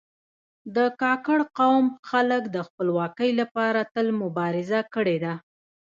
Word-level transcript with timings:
د 0.75 0.77
کاکړ 1.01 1.39
قوم 1.59 1.85
خلک 2.09 2.43
د 2.55 2.57
خپلواکي 2.67 3.29
لپاره 3.39 3.81
تل 3.93 4.07
مبارزه 4.21 4.79
کړې 4.93 5.17
ده. 5.23 5.33